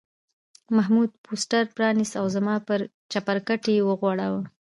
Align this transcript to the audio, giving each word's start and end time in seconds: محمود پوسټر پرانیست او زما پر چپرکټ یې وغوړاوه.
محمود 0.75 1.09
پوسټر 1.25 1.63
پرانیست 1.75 2.13
او 2.19 2.25
زما 2.35 2.55
پر 2.67 2.79
چپرکټ 3.11 3.61
یې 3.73 3.85
وغوړاوه. 3.89 4.41